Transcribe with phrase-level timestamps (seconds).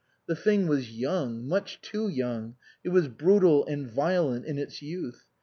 [0.25, 2.55] The thing was young, much too young; and
[2.85, 5.25] it was brutal and violent in its youth.